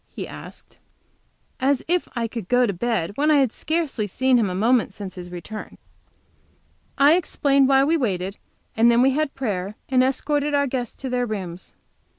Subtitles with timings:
[0.09, 0.79] he asked.
[1.59, 4.95] As if I could go to bed when I had scarcely seen him a moment
[4.95, 5.77] since his return!
[6.97, 8.39] I explained why we waited,
[8.75, 11.75] and then we had prayer and escorted our guests to their rooms.